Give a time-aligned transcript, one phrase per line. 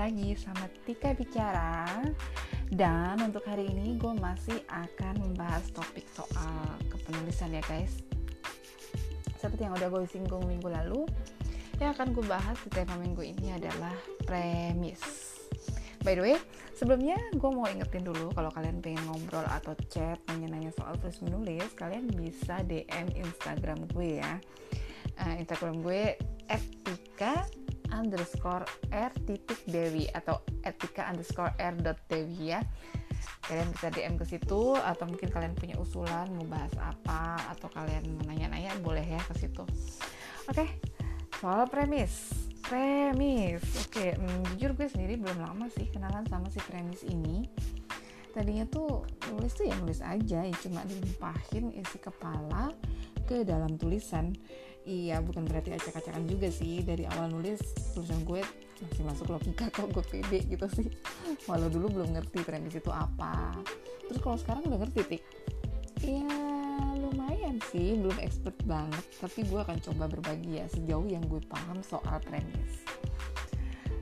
[0.00, 1.84] lagi sama Tika Bicara.
[2.72, 8.00] Dan untuk hari ini gue masih akan membahas topik soal kepenulisan ya guys.
[9.36, 11.04] Seperti yang udah gue singgung minggu lalu
[11.80, 13.92] Yang akan gue bahas di tema minggu ini adalah
[14.28, 15.00] premis.
[16.00, 16.36] By the way,
[16.76, 21.72] sebelumnya gue mau ingetin dulu kalau kalian pengen ngobrol atau chat nanya-nanya soal tulis menulis,
[21.76, 24.40] kalian bisa DM Instagram gue ya.
[25.20, 26.20] Uh, Instagram gue
[26.84, 27.48] @tika
[27.94, 32.60] underscore r titik dewi atau etika underscore r dot dewi ya
[33.44, 38.06] kalian bisa DM ke situ atau mungkin kalian punya usulan mau bahas apa atau kalian
[38.16, 39.66] mau nanya-nanya boleh ya ke situ
[40.46, 40.68] oke okay.
[41.42, 42.30] soal premis
[42.62, 44.14] premis oke okay.
[44.14, 47.50] hmm, jujur gue sendiri belum lama sih kenalan sama si premis ini
[48.30, 49.02] tadinya tuh
[49.34, 52.70] nulis tuh ya nulis aja ya cuma dilimpahin isi kepala
[53.26, 54.30] ke dalam tulisan
[54.90, 56.82] iya bukan berarti acak-acakan juga sih.
[56.82, 57.62] Dari awal nulis
[57.94, 58.42] tulisan gue
[58.82, 60.90] masih masuk logika kok gue pede gitu sih.
[61.46, 63.54] Walau dulu belum ngerti premis itu apa.
[64.10, 65.22] Terus kalau sekarang udah ngerti tik?
[66.02, 66.26] Ya
[66.98, 67.94] lumayan sih.
[67.94, 72.82] Belum expert banget tapi gue akan coba berbagi ya sejauh yang gue paham soal premis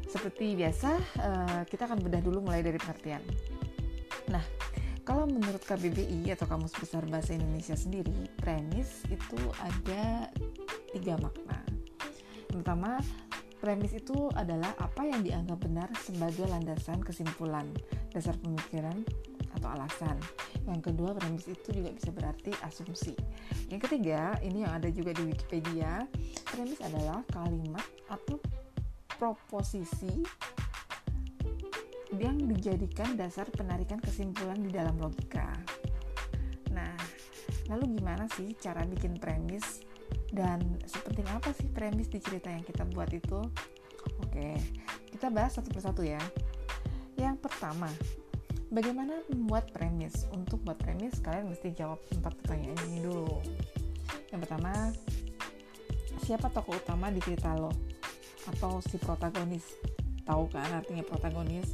[0.09, 3.21] seperti biasa uh, kita akan bedah dulu mulai dari pengertian.
[4.33, 4.41] Nah
[5.09, 10.29] kalau menurut KBBI atau Kamus Besar Bahasa Indonesia sendiri, premis itu ada
[10.95, 11.61] tiga makna.
[12.49, 12.91] Yang pertama,
[13.61, 17.69] premis itu adalah apa yang dianggap benar sebagai landasan kesimpulan,
[18.15, 19.05] dasar pemikiran,
[19.59, 20.17] atau alasan.
[20.69, 23.17] Yang kedua, premis itu juga bisa berarti asumsi.
[23.73, 26.07] Yang ketiga, ini yang ada juga di Wikipedia,
[26.49, 28.39] premis adalah kalimat atau
[29.19, 30.23] proposisi
[32.17, 35.53] yang dijadikan dasar penarikan kesimpulan di dalam logika.
[36.73, 36.97] Nah,
[37.69, 39.85] lalu gimana sih cara bikin premis
[40.33, 43.41] dan sepenting apa sih premis di cerita yang kita buat itu?
[44.25, 44.57] Oke,
[45.13, 46.21] kita bahas satu persatu ya.
[47.19, 47.91] Yang pertama,
[48.71, 50.29] bagaimana membuat premis?
[50.31, 53.41] Untuk buat premis, kalian mesti jawab empat pertanyaan ini dulu.
[54.31, 54.73] Yang pertama,
[56.23, 57.73] siapa tokoh utama di cerita lo?
[58.47, 59.65] Atau si protagonis?
[60.29, 61.73] Tahu kan artinya protagonis?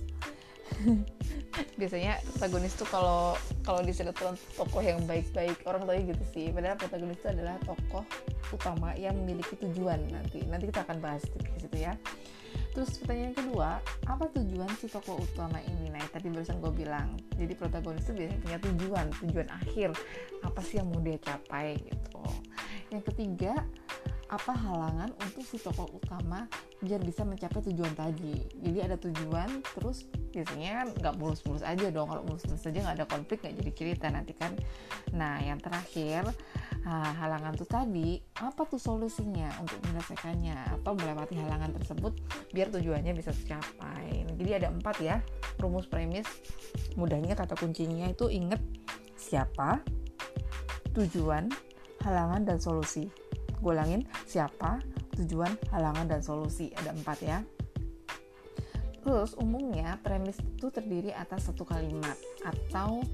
[1.78, 6.46] biasanya protagonis tuh kalau kalau di sinetron tokoh yang baik-baik orang tahu gitu sih.
[6.50, 8.04] Padahal protagonis itu adalah tokoh
[8.52, 10.42] utama yang memiliki tujuan nanti.
[10.46, 11.94] Nanti kita akan bahas di situ ya.
[12.74, 15.94] Terus pertanyaan kedua apa tujuan si tokoh utama ini?
[15.94, 19.90] Nah tadi barusan gue bilang jadi protagonis itu biasanya punya tujuan tujuan akhir.
[20.42, 22.22] Apa sih yang mau dia capai gitu.
[22.90, 23.62] Yang ketiga
[24.34, 26.50] apa halangan untuk si tokoh utama
[26.82, 28.34] biar bisa mencapai tujuan tadi.
[28.58, 32.10] Jadi ada tujuan terus biasanya kan nggak mulus-mulus aja dong.
[32.10, 34.50] Kalau mulus-mulus aja nggak ada konflik nggak jadi cerita nanti kan.
[35.14, 36.26] Nah yang terakhir
[36.84, 40.82] halangan tuh tadi apa tuh solusinya untuk menyelesaikannya?
[40.82, 42.12] Atau melewati halangan tersebut
[42.50, 44.26] biar tujuannya bisa tercapai?
[44.34, 45.22] Jadi ada empat ya
[45.62, 46.26] rumus premis.
[46.98, 48.58] Mudahnya kata kuncinya itu inget
[49.14, 49.80] siapa
[50.92, 51.48] tujuan
[52.04, 53.08] halangan dan solusi
[53.64, 54.84] gue ulangin siapa
[55.16, 57.40] tujuan halangan dan solusi ada empat ya
[59.04, 63.04] Terus umumnya premis itu terdiri atas satu kalimat atau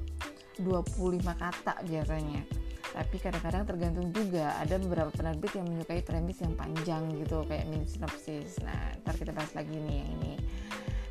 [0.63, 2.47] 25 kata biasanya.
[2.91, 7.87] Tapi kadang-kadang tergantung juga ada beberapa penerbit yang menyukai premis yang panjang gitu kayak mini
[7.91, 8.63] sinopsis.
[8.63, 10.35] Nah, ntar kita bahas lagi nih yang ini.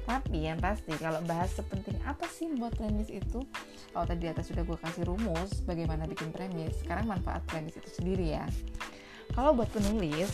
[0.08, 3.44] Tapi yang pasti kalau bahas sepenting apa sih buat premis itu,
[3.94, 7.92] kalau tadi di atas sudah gue kasih rumus bagaimana bikin premis, sekarang manfaat premis itu
[7.94, 8.48] sendiri ya.
[9.34, 10.30] Kalau buat penulis,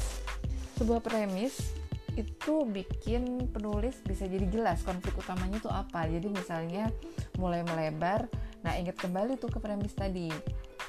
[0.75, 1.75] sebuah premis
[2.15, 6.07] itu bikin penulis bisa jadi jelas konflik utamanya itu apa.
[6.07, 6.87] Jadi misalnya
[7.35, 8.27] mulai melebar
[8.65, 10.31] nah ingat kembali tuh ke premis tadi.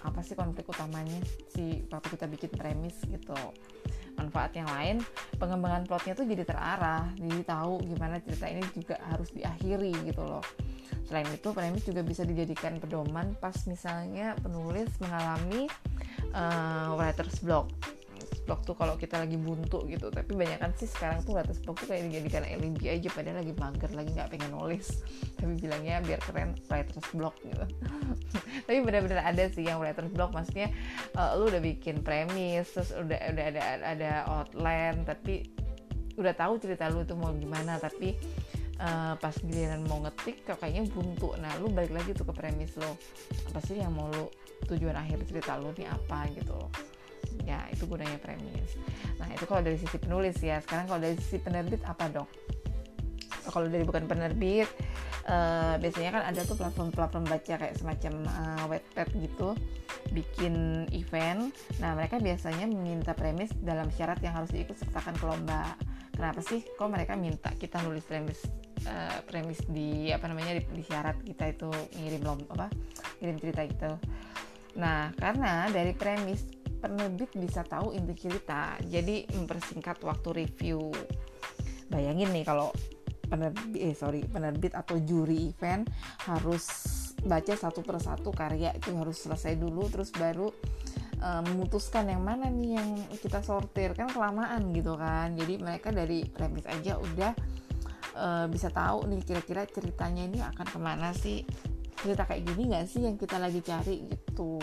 [0.06, 1.18] Apa sih konflik utamanya
[1.50, 3.36] si waktu kita bikin premis gitu?
[4.16, 4.96] Manfaat yang lain
[5.36, 10.46] pengembangan plotnya tuh jadi terarah jadi tahu gimana cerita ini juga harus diakhiri gitu loh.
[11.04, 15.68] Selain itu premis juga bisa dijadikan pedoman pas misalnya penulis mengalami
[16.32, 17.70] uh, writer's block
[18.46, 20.08] tuh kalau kita lagi buntu gitu.
[20.08, 21.34] Tapi banyak kan sih sekarang tuh
[21.66, 25.02] block tuh kayak dijadikan alibi aja padahal lagi mager lagi nggak pengen nulis.
[25.38, 27.64] Tapi bilangnya biar keren writer's block gitu.
[28.70, 30.70] Tapi benar-benar ada sih yang writer's block maksudnya
[31.18, 35.50] uh, lu udah bikin premis terus udah udah ada ada outline tapi
[36.16, 38.16] udah tahu cerita lu tuh mau gimana tapi
[38.80, 41.34] uh, pas giliran mau ngetik kayaknya buntu.
[41.36, 42.96] Nah lu balik lagi tuh ke premis lo
[43.52, 44.30] apa sih yang mau lu
[44.64, 46.70] tujuan akhir cerita lu nih apa gitu loh
[47.44, 48.78] ya itu gunanya premis.
[49.18, 50.60] Nah itu kalau dari sisi penulis ya.
[50.62, 52.28] Sekarang kalau dari sisi penerbit apa dong?
[53.46, 54.66] Kalau dari bukan penerbit
[55.30, 59.54] uh, biasanya kan ada tuh platform-platform baca kayak semacam uh, webpad gitu
[60.10, 61.54] bikin event.
[61.78, 65.78] Nah mereka biasanya meminta premis dalam syarat yang harus diikut sertakan ke lomba
[66.16, 68.40] kenapa sih kok mereka minta kita nulis premis
[68.88, 71.68] uh, premis di apa namanya di, di syarat kita itu
[72.00, 72.72] ngirim lom apa
[73.20, 73.92] ngirim cerita itu
[74.80, 78.76] nah karena dari premis penerbit bisa tahu inti cerita.
[78.84, 80.92] Jadi mempersingkat waktu review.
[81.90, 82.70] Bayangin nih kalau
[83.26, 85.90] penerbit eh sorry penerbit atau juri event
[86.30, 86.64] harus
[87.26, 90.46] baca satu persatu karya itu harus selesai dulu terus baru
[91.18, 92.88] uh, memutuskan yang mana nih yang
[93.18, 93.94] kita sortir.
[93.94, 95.34] Kan kelamaan gitu kan.
[95.34, 97.32] Jadi mereka dari premis aja udah
[98.14, 101.42] uh, bisa tahu nih kira-kira ceritanya ini akan ke mana sih.
[101.96, 104.60] Cerita kayak gini nggak sih yang kita lagi cari gitu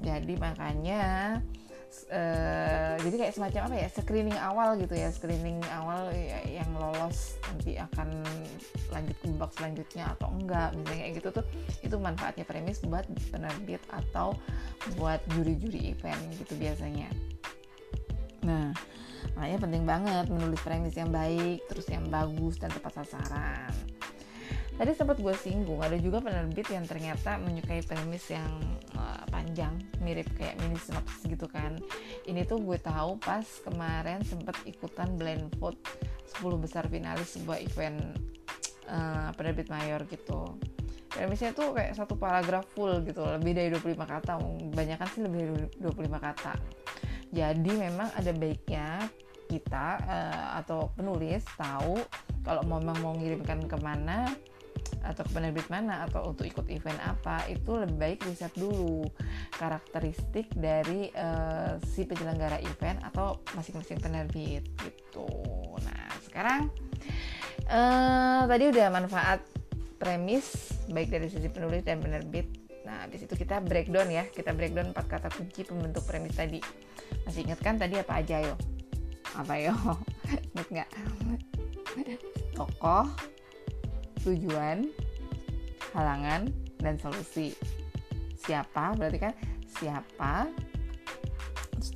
[0.00, 1.04] jadi makanya
[2.10, 7.36] uh, jadi kayak semacam apa ya screening awal gitu ya screening awal ya, yang lolos
[7.50, 8.22] nanti akan
[8.94, 11.44] lanjut ke babak selanjutnya atau enggak misalnya kayak gitu tuh
[11.82, 14.38] itu manfaatnya premis buat penerbit atau
[14.96, 17.10] buat juri-juri event gitu biasanya.
[18.46, 18.72] Nah
[19.36, 23.72] makanya penting banget menulis premis yang baik terus yang bagus dan tepat sasaran
[24.80, 28.48] tadi sempat gue singgung ada juga penerbit yang ternyata menyukai premis yang
[28.96, 31.76] uh, panjang mirip kayak mini synopsis gitu kan.
[32.24, 35.76] Ini tuh gue tahu pas kemarin sempat ikutan blind vote
[36.32, 38.00] 10 besar finalis sebuah event
[38.88, 40.56] uh, penerbit mayor gitu.
[41.12, 44.40] Premisnya tuh kayak satu paragraf full gitu lebih dari 25 kata
[44.72, 46.56] banyak sih lebih dari 25 kata.
[47.28, 49.04] Jadi memang ada baiknya
[49.44, 52.00] kita uh, atau penulis tahu
[52.40, 54.24] kalau memang mau ngirimkan ke mana
[55.00, 59.08] atau ke penerbit mana atau untuk ikut event apa itu lebih baik riset dulu
[59.56, 65.28] karakteristik dari uh, si penyelenggara event atau masing-masing penerbit gitu.
[65.80, 66.68] Nah sekarang
[67.68, 69.40] uh, tadi udah manfaat
[70.00, 72.48] premis baik dari sisi penulis dan penerbit.
[72.84, 76.60] Nah di situ kita breakdown ya kita breakdown empat kata kunci pembentuk premis tadi.
[77.24, 78.54] Masih ingat kan tadi apa aja yo?
[79.36, 79.74] Apa yo?
[80.54, 80.88] Ingat nggak?
[82.54, 83.06] Tokoh,
[84.24, 84.88] tujuan,
[85.92, 86.50] halangan,
[86.80, 87.56] dan solusi.
[88.40, 89.34] Siapa berarti kan
[89.68, 90.48] siapa,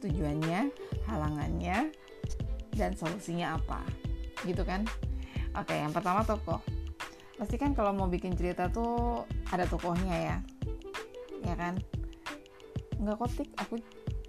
[0.04, 0.68] tujuannya,
[1.08, 1.88] halangannya,
[2.76, 3.80] dan solusinya apa.
[4.44, 4.84] Gitu kan?
[5.56, 6.60] Oke, yang pertama tokoh.
[7.34, 10.36] Pasti kan kalau mau bikin cerita tuh ada tokohnya ya.
[11.42, 11.80] Ya kan?
[13.00, 13.80] Enggak kotik, aku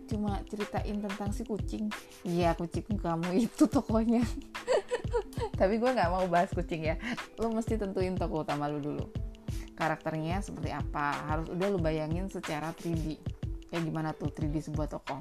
[0.06, 1.90] cuma ceritain tentang si kucing.
[2.24, 4.22] Iya, kucing kamu itu tokohnya.
[5.56, 6.96] tapi gue nggak mau bahas kucing ya.
[7.40, 9.08] Lo mesti tentuin tokoh utama lo dulu.
[9.76, 11.16] Karakternya seperti apa?
[11.28, 13.20] Harus udah lo bayangin secara 3D
[13.72, 15.20] kayak gimana tuh 3D sebuah tokoh?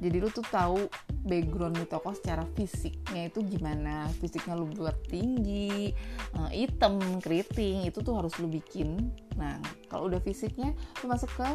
[0.00, 0.88] Jadi lu tuh tahu
[1.28, 4.08] background nih tokoh secara fisiknya itu gimana?
[4.16, 5.92] Fisiknya lu buat tinggi
[6.40, 9.12] uh, hitam keriting itu tuh harus lu bikin.
[9.36, 9.60] Nah
[9.92, 10.72] kalau udah fisiknya
[11.04, 11.48] lu masuk ke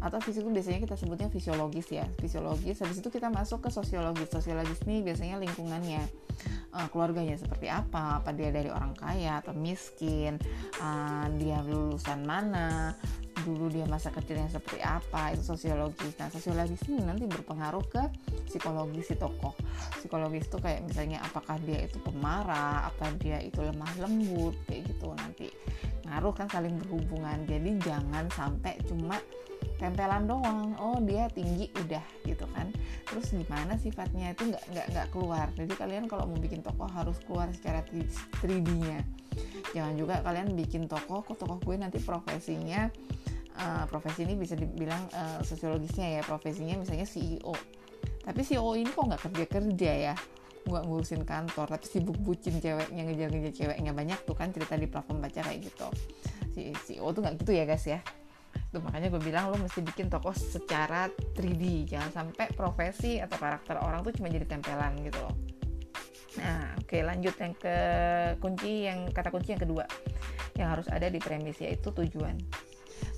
[0.00, 2.04] atau fisik itu biasanya kita sebutnya fisiologis ya.
[2.20, 4.28] Fisiologis habis itu kita masuk ke sosiologis.
[4.28, 6.04] Sosiologis nih biasanya lingkungannya.
[6.74, 10.42] Uh, keluarganya seperti apa apa dia dari orang kaya atau miskin
[10.82, 12.98] uh, dia lulusan mana
[13.44, 16.16] dulu dia masa kecilnya seperti apa itu sosiologis.
[16.16, 18.02] Nah sosiologis ini nanti berpengaruh ke
[18.48, 19.52] psikologis si tokoh.
[20.00, 25.12] Psikologis itu kayak misalnya apakah dia itu pemarah apa dia itu lemah lembut kayak gitu
[25.12, 25.52] nanti.
[26.08, 27.44] Ngaruh kan saling berhubungan.
[27.44, 29.20] Jadi jangan sampai cuma
[29.78, 30.74] tempelan doang.
[30.78, 32.70] Oh dia tinggi udah gitu kan.
[33.08, 35.46] Terus gimana sifatnya itu nggak nggak nggak keluar.
[35.54, 37.82] Jadi kalian kalau mau bikin tokoh harus keluar secara
[38.42, 39.00] 3D nya
[39.74, 42.86] jangan juga kalian bikin tokoh kok tokoh gue nanti profesinya
[43.58, 46.22] uh, profesi ini bisa dibilang uh, sosiologisnya ya.
[46.22, 47.54] Profesinya misalnya CEO
[48.24, 50.14] tapi CEO ini kok nggak kerja kerja ya?
[50.64, 53.92] Nggak ngurusin kantor tapi sibuk bucin ceweknya ngejar-ngejar ceweknya.
[53.92, 55.88] Banyak tuh kan cerita di platform baca kayak gitu.
[56.56, 58.00] Si CEO tuh nggak gitu ya guys ya
[58.74, 61.06] tuh makanya gue bilang lo mesti bikin tokoh secara
[61.38, 65.22] 3D jangan sampai profesi atau karakter orang tuh cuma jadi tempelan gitu.
[65.22, 65.34] Loh
[66.34, 67.76] nah oke okay, lanjut yang ke
[68.42, 69.86] kunci yang kata kunci yang kedua
[70.58, 72.38] yang harus ada di premis yaitu tujuan.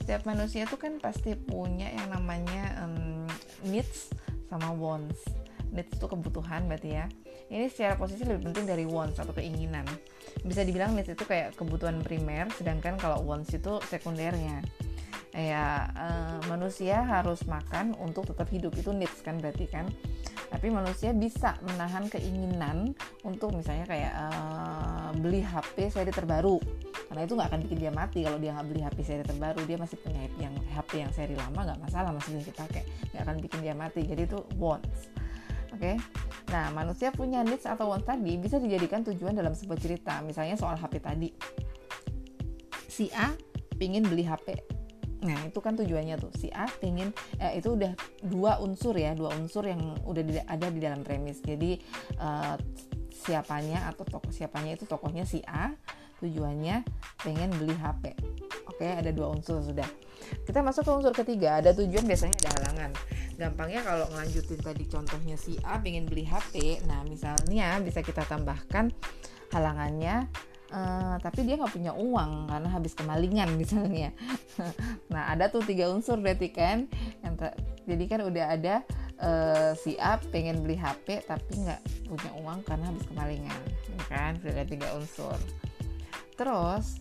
[0.01, 3.29] Setiap manusia tuh kan pasti punya yang namanya um,
[3.69, 4.13] needs
[4.49, 5.21] sama wants.
[5.75, 7.07] Needs itu kebutuhan berarti ya.
[7.47, 9.85] Ini secara posisi lebih penting dari wants atau keinginan.
[10.43, 14.65] Bisa dibilang needs itu kayak kebutuhan primer sedangkan kalau wants itu sekundernya
[15.37, 18.73] ya uh, manusia harus makan untuk tetap hidup.
[18.73, 19.85] Itu needs kan berarti kan.
[20.49, 26.57] Tapi manusia bisa menahan keinginan untuk misalnya kayak uh, beli HP seri terbaru.
[27.07, 29.61] Karena itu nggak akan bikin dia mati kalau dia nggak beli HP seri terbaru.
[29.69, 32.83] Dia masih punya yang HP yang seri lama nggak masalah masih bisa dipakai.
[33.13, 34.01] Nggak akan bikin dia mati.
[34.09, 35.13] Jadi itu wants.
[35.77, 35.93] Oke?
[35.93, 35.97] Okay?
[36.47, 40.25] nah manusia punya needs atau wants tadi bisa dijadikan tujuan dalam sebuah cerita.
[40.25, 41.29] Misalnya soal HP tadi.
[42.89, 43.29] Si A
[43.77, 44.76] pingin beli HP
[45.23, 46.33] Nah itu kan tujuannya tuh.
[46.37, 47.93] Si A pengen eh, itu udah
[48.27, 51.41] dua unsur ya dua unsur yang udah ada di dalam premis.
[51.41, 51.81] Jadi
[52.21, 52.57] uh,
[53.13, 55.73] siapanya atau tokoh siapanya itu tokohnya si A
[56.17, 56.81] tujuannya
[57.21, 58.17] pengen beli HP
[58.77, 59.89] oke ada dua unsur sudah.
[60.45, 61.65] Kita masuk ke unsur ketiga.
[61.65, 62.91] Ada tujuan biasanya ada halangan.
[63.37, 68.93] Gampangnya kalau ngelanjutin tadi contohnya si A pengen beli HP nah misalnya bisa kita tambahkan
[69.53, 70.29] halangannya
[70.67, 74.11] Uh, tapi dia nggak punya uang karena habis kemalingan misalnya.
[75.13, 76.91] nah ada tuh tiga unsur berarti kan.
[77.87, 78.83] Jadi kan udah ada
[79.21, 83.61] uh, si A pengen beli HP tapi nggak punya uang karena habis kemalingan
[83.97, 85.37] ya kan sudah ada tiga unsur
[86.37, 87.01] terus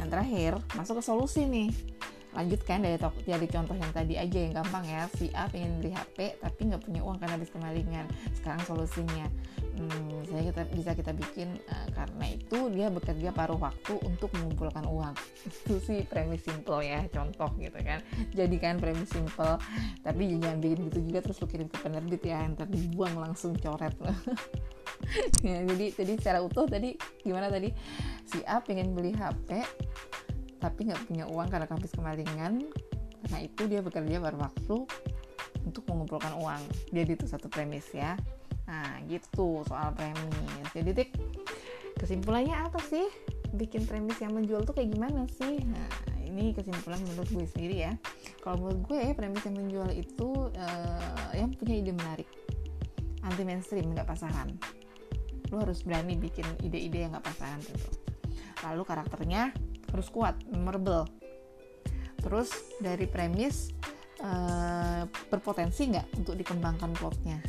[0.00, 1.70] yang terakhir masuk ke solusi nih
[2.32, 2.96] lanjutkan dari
[3.28, 5.08] dari contoh yang tadi aja yang gampang ya.
[5.16, 8.06] Si A pengen beli HP tapi nggak punya uang karena habis kemalingan.
[8.36, 9.28] Sekarang solusinya.
[9.72, 14.84] Hmm, misalnya kita bisa kita bikin uh, karena itu dia bekerja paruh waktu untuk mengumpulkan
[14.84, 15.16] uang.
[15.48, 18.04] Itu sih premis simple ya contoh gitu kan.
[18.36, 19.56] Jadikan premis simple
[20.04, 23.96] tapi jangan bikin gitu juga terus lu kirim ke penerbit ya ntar dibuang langsung coret.
[25.42, 26.94] Ya, jadi jadi secara utuh tadi
[27.26, 27.74] gimana tadi?
[28.22, 29.66] Si A pengen beli HP
[30.62, 32.62] tapi nggak punya uang karena habis kemalingan.
[33.26, 34.86] Karena itu dia bekerja berwaktu
[35.66, 36.62] untuk mengumpulkan uang.
[36.94, 38.14] Jadi itu satu premis ya.
[38.70, 40.70] Nah gitu soal premis.
[40.70, 41.10] Jadi tik
[41.98, 43.10] kesimpulannya apa sih?
[43.52, 45.58] Bikin premis yang menjual tuh kayak gimana sih?
[45.66, 45.90] Nah
[46.22, 47.92] ini kesimpulan menurut gue sendiri ya.
[48.38, 52.30] Kalau menurut gue premis yang menjual itu uh, yang punya ide menarik.
[53.22, 54.54] Anti mainstream nggak pasaran.
[55.50, 58.02] Lu harus berani bikin ide-ide yang nggak pasaran gitu
[58.62, 59.50] lalu karakternya
[59.92, 61.04] harus kuat memorable
[62.22, 63.74] terus dari premis
[64.22, 67.42] uh, berpotensi nggak untuk dikembangkan plotnya?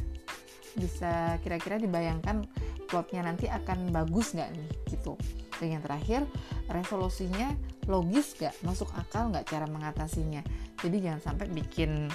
[0.74, 2.50] Bisa kira-kira dibayangkan
[2.90, 5.14] plotnya nanti akan bagus nggak nih gitu.
[5.62, 6.26] Dan yang terakhir
[6.68, 7.54] resolusinya
[7.86, 8.56] logis nggak?
[8.66, 10.42] Masuk akal nggak cara mengatasinya?
[10.82, 12.10] Jadi jangan sampai bikin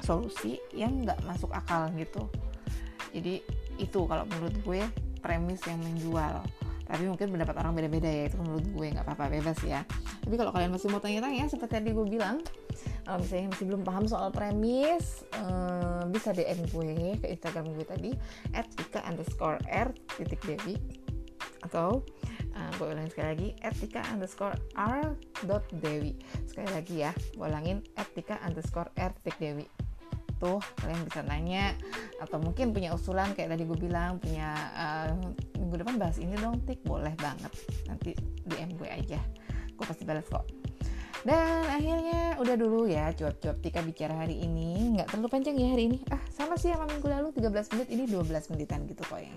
[0.00, 2.24] solusi yang nggak masuk akal gitu.
[3.12, 3.44] Jadi
[3.76, 4.82] itu kalau menurut gue
[5.20, 6.40] premis yang menjual
[6.88, 9.84] tapi mungkin pendapat orang beda-beda ya itu menurut gue nggak apa-apa bebas ya.
[10.24, 12.40] Tapi kalau kalian masih mau tanya-tanya seperti tadi gue bilang
[13.04, 18.10] kalau misalnya masih belum paham soal premis uh, bisa DM gue ke Instagram gue tadi
[18.56, 20.80] at tika underscore r titik devi
[21.68, 22.00] atau
[22.56, 25.12] uh, gue ulangin sekali lagi etika underscore r
[25.44, 26.16] dot dewi.
[26.48, 29.66] Sekali lagi ya gue ulangin etika underscore r titik dewi.
[30.38, 31.74] Tuh kalian bisa nanya
[32.22, 35.12] atau mungkin punya usulan kayak tadi gue bilang punya uh,
[35.68, 36.80] minggu depan bahas ini dong tik.
[36.88, 37.52] Boleh banget.
[37.84, 38.16] Nanti
[38.48, 39.20] DM gue aja.
[39.76, 40.48] Gue pasti balas kok.
[41.28, 44.96] Dan akhirnya udah dulu ya cuap-cuap Tika bicara hari ini.
[44.96, 45.98] Nggak terlalu panjang ya hari ini.
[46.08, 47.88] Ah sama sih sama minggu lalu 13 menit.
[47.92, 49.36] Ini 12 menitan gitu kok ya.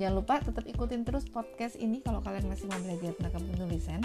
[0.00, 4.00] Jangan lupa tetap ikutin terus podcast ini kalau kalian masih mau belajar tentang penulisan.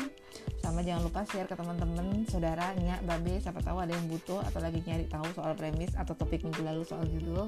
[0.60, 4.60] Sama jangan lupa share ke teman-teman, saudara, nyak, babe, siapa tahu ada yang butuh atau
[4.60, 7.48] lagi nyari tahu soal premis atau topik minggu lalu soal judul.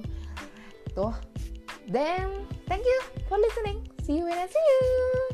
[0.96, 1.14] Tuh.
[1.90, 3.82] Then, thank you for listening.
[4.04, 5.29] See you when I see you.